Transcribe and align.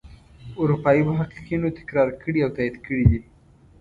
اروپايي 0.61 1.01
محققینو 1.09 1.75
تکرار 1.79 2.09
کړي 2.21 2.39
او 2.45 2.49
تایید 2.55 2.75
کړي 2.85 3.03
دي. 3.11 3.19